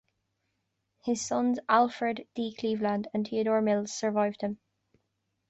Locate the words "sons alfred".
1.21-2.27